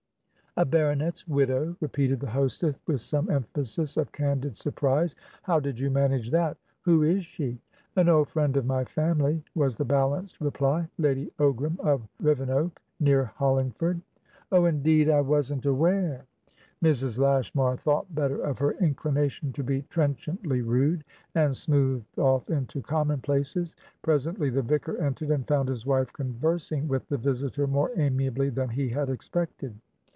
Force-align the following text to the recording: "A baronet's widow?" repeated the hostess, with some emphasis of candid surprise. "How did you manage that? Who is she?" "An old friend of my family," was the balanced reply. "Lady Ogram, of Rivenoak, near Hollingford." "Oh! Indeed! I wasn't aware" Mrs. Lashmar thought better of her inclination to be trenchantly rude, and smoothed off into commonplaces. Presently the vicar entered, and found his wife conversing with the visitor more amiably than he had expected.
"A 0.57 0.65
baronet's 0.65 1.25
widow?" 1.29 1.77
repeated 1.79 2.19
the 2.19 2.29
hostess, 2.29 2.75
with 2.85 2.99
some 2.99 3.29
emphasis 3.29 3.95
of 3.95 4.11
candid 4.11 4.57
surprise. 4.57 5.15
"How 5.43 5.61
did 5.61 5.79
you 5.79 5.89
manage 5.89 6.29
that? 6.31 6.57
Who 6.81 7.03
is 7.03 7.23
she?" 7.23 7.61
"An 7.95 8.09
old 8.09 8.27
friend 8.27 8.57
of 8.57 8.65
my 8.65 8.83
family," 8.83 9.45
was 9.55 9.77
the 9.77 9.85
balanced 9.85 10.41
reply. 10.41 10.89
"Lady 10.97 11.31
Ogram, 11.39 11.79
of 11.79 12.05
Rivenoak, 12.21 12.81
near 12.99 13.31
Hollingford." 13.37 14.01
"Oh! 14.51 14.65
Indeed! 14.65 15.09
I 15.09 15.21
wasn't 15.21 15.65
aware" 15.65 16.25
Mrs. 16.83 17.17
Lashmar 17.17 17.77
thought 17.77 18.13
better 18.13 18.41
of 18.41 18.57
her 18.57 18.71
inclination 18.71 19.53
to 19.53 19.63
be 19.63 19.83
trenchantly 19.83 20.63
rude, 20.63 21.05
and 21.33 21.55
smoothed 21.55 22.19
off 22.19 22.49
into 22.49 22.81
commonplaces. 22.81 23.73
Presently 24.01 24.49
the 24.49 24.61
vicar 24.61 24.97
entered, 24.97 25.29
and 25.31 25.47
found 25.47 25.69
his 25.69 25.85
wife 25.85 26.11
conversing 26.11 26.89
with 26.89 27.07
the 27.07 27.17
visitor 27.17 27.67
more 27.67 27.91
amiably 27.95 28.49
than 28.49 28.67
he 28.67 28.89
had 28.89 29.09
expected. 29.09 29.73